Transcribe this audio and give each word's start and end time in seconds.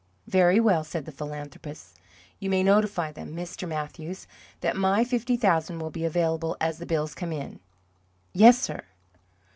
"Very 0.25 0.59
well," 0.59 0.83
said 0.83 1.05
the 1.05 1.11
philanthropist. 1.11 1.95
"You 2.39 2.49
may 2.49 2.63
notify 2.63 3.11
them, 3.11 3.35
Mr. 3.35 3.67
Mathews, 3.67 4.25
that 4.61 4.75
my 4.75 5.03
fifty 5.03 5.37
thousand 5.37 5.77
will 5.77 5.91
be 5.91 6.05
available 6.05 6.57
as 6.59 6.79
the 6.79 6.87
bills 6.87 7.13
come 7.13 7.31
in." 7.31 7.59
"Yes, 8.33 8.57
sir." 8.59 8.81